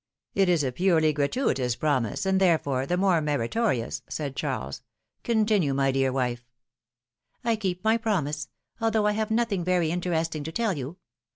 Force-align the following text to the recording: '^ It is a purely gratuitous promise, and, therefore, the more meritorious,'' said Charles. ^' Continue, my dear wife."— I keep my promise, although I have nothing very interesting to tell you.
'^ 0.01 0.03
It 0.33 0.49
is 0.49 0.63
a 0.63 0.71
purely 0.71 1.13
gratuitous 1.13 1.75
promise, 1.75 2.25
and, 2.25 2.41
therefore, 2.41 2.87
the 2.87 2.97
more 2.97 3.21
meritorious,'' 3.21 4.01
said 4.09 4.35
Charles. 4.35 4.79
^' 4.79 4.81
Continue, 5.23 5.75
my 5.75 5.91
dear 5.91 6.11
wife."— 6.11 6.49
I 7.43 7.55
keep 7.55 7.83
my 7.83 7.97
promise, 7.97 8.47
although 8.81 9.05
I 9.05 9.11
have 9.11 9.29
nothing 9.29 9.63
very 9.63 9.91
interesting 9.91 10.43
to 10.43 10.51
tell 10.51 10.75
you. 10.75 10.97